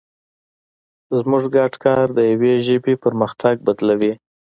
زموږ 1.19 1.43
ګډ 1.55 1.73
کار 1.85 2.05
د 2.17 2.19
یوې 2.31 2.53
ژبې 2.67 2.93
برخلیک 3.03 3.57
بدلوي. 3.67 4.13